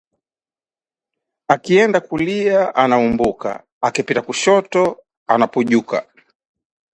Akienda 1.47 1.99
kulia 2.01 2.75
anaumbuka, 2.75 3.63
akipita 3.81 4.21
kushoto 4.21 4.97
anapujuka 5.27 6.05